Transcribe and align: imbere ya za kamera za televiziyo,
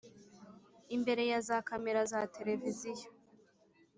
imbere 0.95 1.23
ya 1.31 1.39
za 1.47 1.57
kamera 1.67 2.01
za 2.11 2.21
televiziyo, 2.35 3.09